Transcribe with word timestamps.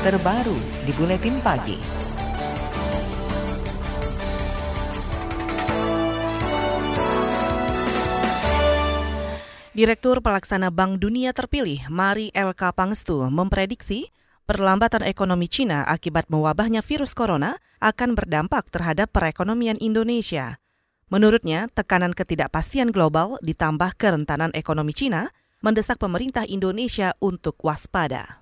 terbaru 0.00 0.56
di 0.88 0.96
Buletin 0.96 1.44
Pagi. 1.44 1.76
Direktur 9.76 10.24
Pelaksana 10.24 10.72
Bank 10.72 11.04
Dunia 11.04 11.36
terpilih, 11.36 11.84
Mari 11.92 12.32
LK 12.32 12.72
Pangestu, 12.72 13.28
memprediksi 13.28 14.08
perlambatan 14.48 15.04
ekonomi 15.04 15.52
Cina 15.52 15.84
akibat 15.84 16.32
mewabahnya 16.32 16.80
virus 16.80 17.12
corona 17.12 17.60
akan 17.84 18.16
berdampak 18.16 18.72
terhadap 18.72 19.12
perekonomian 19.12 19.76
Indonesia. 19.84 20.56
Menurutnya, 21.12 21.68
tekanan 21.76 22.16
ketidakpastian 22.16 22.88
global 22.88 23.36
ditambah 23.44 24.00
kerentanan 24.00 24.48
ekonomi 24.56 24.96
Cina 24.96 25.28
mendesak 25.60 26.00
pemerintah 26.00 26.48
Indonesia 26.48 27.12
untuk 27.20 27.60
waspada. 27.60 28.40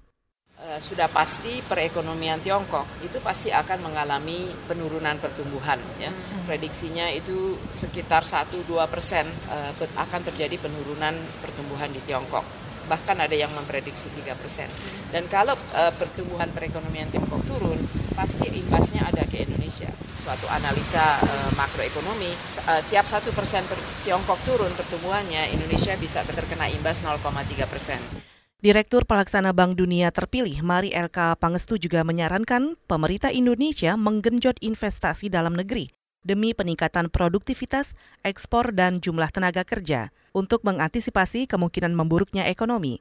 Uh, 0.58 0.82
sudah 0.82 1.06
pasti 1.06 1.62
perekonomian 1.62 2.42
Tiongkok 2.42 2.82
itu 3.06 3.22
pasti 3.22 3.54
akan 3.54 3.78
mengalami 3.78 4.50
penurunan 4.66 5.14
pertumbuhan 5.22 5.78
ya 6.02 6.10
hmm. 6.10 6.50
prediksinya 6.50 7.06
itu 7.14 7.54
sekitar 7.70 8.26
1-2 8.26 8.66
persen 8.90 9.30
uh, 9.54 9.70
akan 9.94 10.20
terjadi 10.26 10.58
penurunan 10.58 11.14
pertumbuhan 11.38 11.94
di 11.94 12.02
Tiongkok 12.02 12.42
bahkan 12.90 13.22
ada 13.22 13.38
yang 13.38 13.54
memprediksi 13.54 14.10
3 14.10 14.34
persen 14.34 14.66
dan 15.14 15.30
kalau 15.30 15.54
uh, 15.78 15.94
pertumbuhan 15.94 16.50
perekonomian 16.50 17.06
Tiongkok 17.06 17.46
turun 17.46 17.78
pasti 18.18 18.50
imbasnya 18.50 19.06
ada 19.06 19.22
ke 19.30 19.46
Indonesia. 19.46 19.86
Suatu 20.18 20.50
analisa 20.50 21.22
makroekonomi, 21.54 22.34
tiap 22.90 23.06
satu 23.06 23.30
persen 23.30 23.62
Tiongkok 24.02 24.42
turun 24.42 24.74
pertumbuhannya, 24.74 25.54
Indonesia 25.54 25.94
bisa 25.94 26.26
terkena 26.26 26.66
imbas 26.66 27.00
0,3 27.00 27.22
persen. 27.70 28.27
Direktur 28.58 29.06
Pelaksana 29.06 29.54
Bank 29.54 29.78
Dunia 29.78 30.10
terpilih 30.10 30.66
Mari 30.66 30.90
LK 30.90 31.38
Pangestu 31.38 31.78
juga 31.78 32.02
menyarankan 32.02 32.74
pemerintah 32.90 33.30
Indonesia 33.30 33.94
menggenjot 33.94 34.58
investasi 34.58 35.30
dalam 35.30 35.54
negeri 35.54 35.94
demi 36.26 36.50
peningkatan 36.50 37.06
produktivitas, 37.06 37.94
ekspor, 38.26 38.74
dan 38.74 38.98
jumlah 38.98 39.30
tenaga 39.30 39.62
kerja 39.62 40.10
untuk 40.34 40.66
mengantisipasi 40.66 41.46
kemungkinan 41.46 41.94
memburuknya 41.94 42.50
ekonomi. 42.50 42.98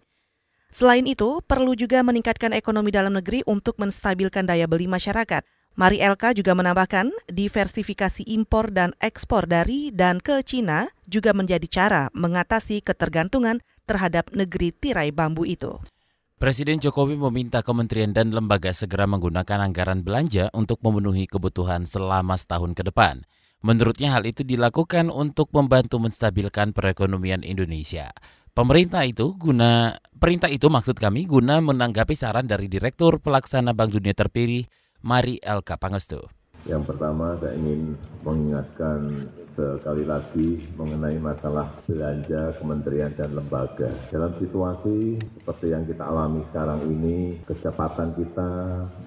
Selain 0.70 1.10
itu, 1.10 1.42
perlu 1.42 1.74
juga 1.74 2.06
meningkatkan 2.06 2.54
ekonomi 2.54 2.94
dalam 2.94 3.18
negeri 3.18 3.42
untuk 3.50 3.82
menstabilkan 3.82 4.46
daya 4.46 4.70
beli 4.70 4.86
masyarakat. 4.86 5.42
Mari 5.74 6.06
LK 6.06 6.38
juga 6.38 6.54
menambahkan, 6.54 7.10
diversifikasi 7.34 8.30
impor 8.30 8.70
dan 8.70 8.94
ekspor 9.02 9.50
dari 9.50 9.90
dan 9.90 10.22
ke 10.22 10.38
Cina 10.46 10.86
juga 11.10 11.34
menjadi 11.34 11.66
cara 11.66 12.14
mengatasi 12.14 12.86
ketergantungan 12.86 13.58
terhadap 13.88 14.30
negeri 14.36 14.76
tirai 14.76 15.16
bambu 15.16 15.48
itu. 15.48 15.80
Presiden 16.38 16.78
Jokowi 16.78 17.18
meminta 17.18 17.66
kementerian 17.66 18.14
dan 18.14 18.30
lembaga 18.30 18.70
segera 18.70 19.10
menggunakan 19.10 19.58
anggaran 19.58 20.06
belanja 20.06 20.54
untuk 20.54 20.78
memenuhi 20.86 21.26
kebutuhan 21.26 21.90
selama 21.90 22.38
setahun 22.38 22.78
ke 22.78 22.86
depan. 22.86 23.26
Menurutnya 23.66 24.14
hal 24.14 24.22
itu 24.30 24.46
dilakukan 24.46 25.10
untuk 25.10 25.50
membantu 25.50 25.98
menstabilkan 25.98 26.78
perekonomian 26.78 27.42
Indonesia. 27.42 28.14
Pemerintah 28.54 29.02
itu 29.06 29.34
guna 29.34 29.98
perintah 30.14 30.50
itu 30.50 30.70
maksud 30.70 31.02
kami 31.02 31.26
guna 31.26 31.58
menanggapi 31.58 32.14
saran 32.14 32.46
dari 32.46 32.70
Direktur 32.70 33.18
Pelaksana 33.18 33.74
Bank 33.74 33.98
Dunia 33.98 34.14
terpilih 34.14 34.70
Mari 35.02 35.42
Elka 35.42 35.82
Pangestu. 35.82 36.37
Yang 36.68 36.84
pertama 36.94 37.40
saya 37.40 37.56
ingin 37.56 37.96
mengingatkan 38.28 39.32
sekali 39.56 40.06
lagi 40.06 40.68
mengenai 40.78 41.18
masalah 41.18 41.74
belanja 41.90 42.54
kementerian 42.62 43.10
dan 43.18 43.34
lembaga. 43.34 43.90
Dalam 44.14 44.36
situasi 44.38 45.18
seperti 45.42 45.74
yang 45.74 45.88
kita 45.88 46.04
alami 46.06 46.46
sekarang 46.52 46.86
ini, 46.86 47.40
kecepatan 47.48 48.14
kita 48.20 48.50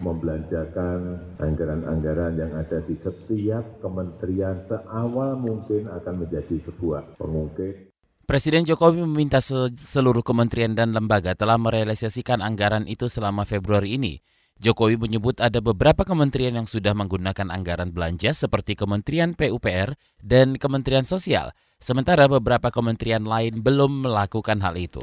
membelanjakan 0.03 1.21
anggaran-anggaran 1.39 2.35
yang 2.35 2.53
ada 2.57 2.83
di 2.89 2.99
setiap 3.05 3.63
kementerian 3.85 4.67
seawal 4.67 5.39
mungkin 5.39 5.87
akan 5.87 6.27
menjadi 6.27 6.59
sebuah 6.67 7.21
pengungkit 7.21 7.91
Presiden 8.31 8.63
Jokowi 8.63 9.03
meminta 9.03 9.43
seluruh 9.43 10.23
kementerian 10.23 10.71
dan 10.71 10.95
lembaga 10.95 11.35
telah 11.35 11.59
merealisasikan 11.59 12.39
anggaran 12.39 12.87
itu 12.87 13.11
selama 13.11 13.43
Februari 13.43 13.99
ini. 13.99 14.23
Jokowi 14.61 15.01
menyebut 15.01 15.41
ada 15.41 15.57
beberapa 15.65 16.05
kementerian 16.05 16.53
yang 16.53 16.69
sudah 16.69 16.93
menggunakan 16.93 17.49
anggaran 17.49 17.97
belanja 17.97 18.37
seperti 18.37 18.77
Kementerian 18.77 19.33
PUPR 19.33 19.97
dan 20.21 20.61
Kementerian 20.61 21.09
Sosial, 21.09 21.57
sementara 21.81 22.29
beberapa 22.29 22.69
kementerian 22.69 23.25
lain 23.25 23.65
belum 23.65 24.05
melakukan 24.05 24.61
hal 24.61 24.77
itu. 24.77 25.01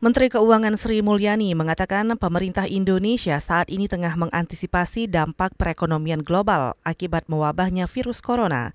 Menteri 0.00 0.32
Keuangan 0.32 0.80
Sri 0.80 1.04
Mulyani 1.04 1.52
mengatakan 1.52 2.08
pemerintah 2.16 2.64
Indonesia 2.64 3.36
saat 3.36 3.68
ini 3.68 3.84
tengah 3.84 4.16
mengantisipasi 4.16 5.12
dampak 5.12 5.52
perekonomian 5.60 6.24
global 6.24 6.72
akibat 6.88 7.28
mewabahnya 7.28 7.84
virus 7.84 8.24
corona. 8.24 8.72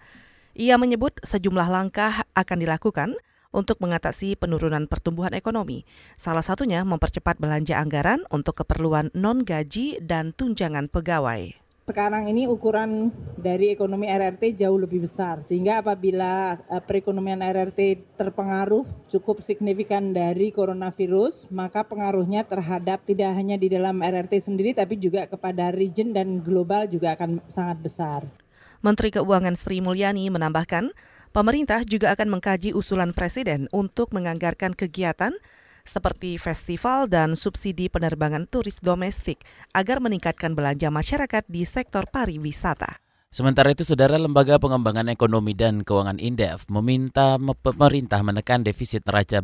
Ia 0.54 0.78
menyebut 0.78 1.18
sejumlah 1.26 1.66
langkah 1.66 2.30
akan 2.38 2.58
dilakukan 2.62 3.18
untuk 3.54 3.80
mengatasi 3.80 4.36
penurunan 4.36 4.90
pertumbuhan 4.90 5.38
ekonomi. 5.38 5.86
Salah 6.18 6.44
satunya 6.44 6.82
mempercepat 6.84 7.38
belanja 7.38 7.78
anggaran 7.78 8.26
untuk 8.34 8.66
keperluan 8.66 9.14
non-gaji 9.14 10.02
dan 10.02 10.34
tunjangan 10.34 10.90
pegawai 10.90 11.64
sekarang 11.84 12.32
ini 12.32 12.48
ukuran 12.48 13.12
dari 13.36 13.76
ekonomi 13.76 14.08
RRT 14.08 14.56
jauh 14.56 14.80
lebih 14.80 15.04
besar 15.04 15.44
sehingga 15.44 15.84
apabila 15.84 16.56
eh, 16.72 16.80
perekonomian 16.80 17.44
RRT 17.44 18.16
terpengaruh 18.16 18.88
cukup 19.12 19.44
signifikan 19.44 20.16
dari 20.16 20.56
coronavirus 20.56 21.52
maka 21.52 21.84
pengaruhnya 21.84 22.48
terhadap 22.48 23.04
tidak 23.04 23.36
hanya 23.36 23.60
di 23.60 23.68
dalam 23.68 24.00
RRT 24.00 24.48
sendiri 24.48 24.72
tapi 24.72 24.96
juga 24.96 25.28
kepada 25.28 25.76
region 25.76 26.16
dan 26.16 26.40
global 26.40 26.88
juga 26.88 27.20
akan 27.20 27.44
sangat 27.52 27.78
besar. 27.84 28.22
Menteri 28.80 29.12
Keuangan 29.12 29.60
Sri 29.60 29.84
Mulyani 29.84 30.32
menambahkan 30.32 30.96
Pemerintah 31.34 31.82
juga 31.82 32.14
akan 32.14 32.38
mengkaji 32.38 32.78
usulan 32.78 33.10
Presiden 33.10 33.66
untuk 33.74 34.14
menganggarkan 34.14 34.78
kegiatan 34.78 35.34
seperti 35.82 36.38
festival 36.38 37.10
dan 37.10 37.34
subsidi 37.34 37.90
penerbangan 37.90 38.46
turis 38.46 38.78
domestik 38.86 39.42
agar 39.74 39.98
meningkatkan 39.98 40.54
belanja 40.54 40.94
masyarakat 40.94 41.42
di 41.50 41.66
sektor 41.66 42.06
pariwisata. 42.06 43.02
Sementara 43.34 43.74
itu, 43.74 43.82
Saudara 43.82 44.22
Lembaga 44.22 44.62
Pengembangan 44.62 45.10
Ekonomi 45.10 45.58
dan 45.58 45.82
Keuangan 45.82 46.22
Indef 46.22 46.70
meminta 46.70 47.42
pemerintah 47.42 48.22
menekan 48.22 48.62
defisit 48.62 49.02
neraca 49.02 49.42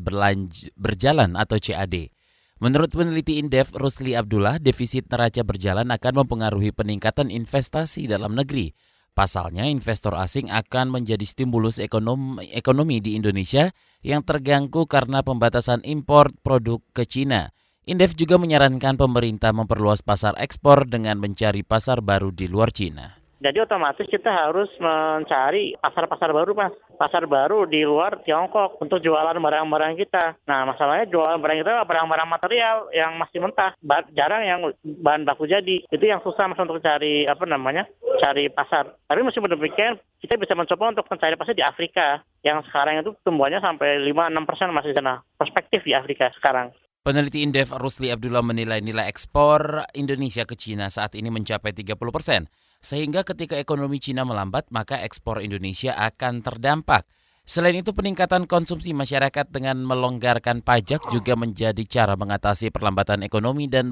berjalan 0.78 1.34
atau 1.34 1.58
CAD. 1.58 2.14
Menurut 2.62 2.94
peneliti 2.94 3.42
Indef 3.42 3.74
Rusli 3.74 4.14
Abdullah, 4.14 4.62
defisit 4.62 5.10
neraca 5.10 5.42
berjalan 5.42 5.90
akan 5.90 6.22
mempengaruhi 6.22 6.70
peningkatan 6.70 7.34
investasi 7.34 8.06
dalam 8.06 8.38
negeri 8.38 8.78
Pasalnya, 9.20 9.68
investor 9.68 10.16
asing 10.16 10.48
akan 10.48 10.96
menjadi 10.96 11.28
stimulus 11.28 11.76
ekonomi, 11.76 12.48
ekonomi 12.56 13.04
di 13.04 13.20
Indonesia 13.20 13.68
yang 14.00 14.24
terganggu 14.24 14.88
karena 14.88 15.20
pembatasan 15.28 15.84
impor 15.84 16.32
produk 16.40 16.80
ke 16.96 17.04
Cina. 17.04 17.52
Indef 17.84 18.16
juga 18.16 18.40
menyarankan 18.40 18.96
pemerintah 18.96 19.52
memperluas 19.52 20.08
pasar 20.08 20.40
ekspor 20.40 20.88
dengan 20.88 21.20
mencari 21.20 21.68
pasar 21.68 22.00
baru 22.00 22.32
di 22.32 22.48
luar 22.48 22.72
Cina. 22.72 23.19
Jadi 23.40 23.64
otomatis 23.64 24.04
kita 24.04 24.28
harus 24.28 24.68
mencari 24.84 25.72
pasar-pasar 25.80 26.36
baru, 26.36 26.52
Mas. 26.52 26.76
Pasar 27.00 27.24
baru 27.24 27.64
di 27.64 27.88
luar 27.88 28.20
Tiongkok 28.28 28.84
untuk 28.84 29.00
jualan 29.00 29.40
barang-barang 29.40 29.96
kita. 29.96 30.36
Nah, 30.44 30.68
masalahnya 30.68 31.08
jualan 31.08 31.40
barang 31.40 31.64
kita 31.64 31.88
barang-barang 31.88 32.28
material 32.28 32.92
yang 32.92 33.16
masih 33.16 33.40
mentah. 33.40 33.72
Jarang 34.12 34.44
yang 34.44 34.60
bahan 34.84 35.24
baku 35.24 35.48
jadi. 35.48 35.88
Itu 35.88 36.04
yang 36.04 36.20
susah, 36.20 36.52
Mas, 36.52 36.60
untuk 36.60 36.84
cari, 36.84 37.24
apa 37.24 37.48
namanya, 37.48 37.88
cari 38.20 38.52
pasar. 38.52 38.92
Tapi 39.08 39.24
meskipun 39.24 39.56
demikian, 39.56 39.96
kita 40.20 40.36
bisa 40.36 40.60
mencoba 40.60 40.92
untuk 40.92 41.08
mencari 41.08 41.40
pasar 41.40 41.56
di 41.56 41.64
Afrika. 41.64 42.20
Yang 42.44 42.68
sekarang 42.68 43.00
itu 43.00 43.16
tumbuhannya 43.24 43.64
sampai 43.64 44.04
5-6 44.04 44.44
persen 44.44 44.68
masih 44.76 44.92
sana. 44.92 45.24
Perspektif 45.40 45.88
di 45.88 45.96
Afrika 45.96 46.28
sekarang. 46.36 46.76
Peneliti 47.00 47.40
Indef 47.40 47.72
Rusli 47.72 48.12
Abdullah 48.12 48.44
menilai 48.44 48.84
nilai 48.84 49.08
ekspor 49.08 49.88
Indonesia 49.96 50.44
ke 50.44 50.60
Cina 50.60 50.92
saat 50.92 51.16
ini 51.16 51.32
mencapai 51.32 51.72
30 51.72 51.96
persen. 52.12 52.52
Sehingga 52.80 53.28
ketika 53.28 53.60
ekonomi 53.60 54.00
Cina 54.00 54.24
melambat, 54.24 54.72
maka 54.72 55.04
ekspor 55.04 55.44
Indonesia 55.44 55.96
akan 56.00 56.40
terdampak. 56.40 57.04
Selain 57.44 57.76
itu, 57.76 57.92
peningkatan 57.92 58.48
konsumsi 58.48 58.96
masyarakat 58.96 59.52
dengan 59.52 59.82
melonggarkan 59.84 60.64
pajak 60.64 61.12
juga 61.12 61.34
menjadi 61.36 61.82
cara 61.84 62.14
mengatasi 62.16 62.72
perlambatan 62.72 63.26
ekonomi 63.26 63.66
dan 63.68 63.92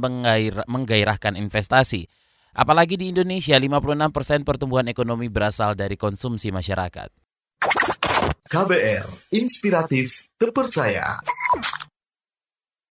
menggairahkan 0.70 1.36
investasi. 1.36 2.06
Apalagi 2.58 2.96
di 2.96 3.12
Indonesia, 3.12 3.58
56 3.58 4.14
persen 4.14 4.40
pertumbuhan 4.46 4.88
ekonomi 4.88 5.28
berasal 5.28 5.74
dari 5.74 5.98
konsumsi 5.98 6.54
masyarakat. 6.54 7.10
KBR, 8.48 9.36
inspiratif, 9.36 10.32
terpercaya. 10.40 11.20